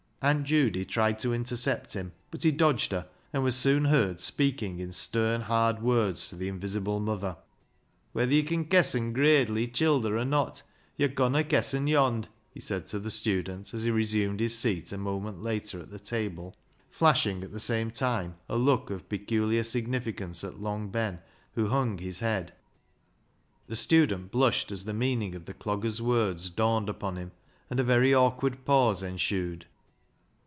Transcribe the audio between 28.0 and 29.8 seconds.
awkward pause ensued.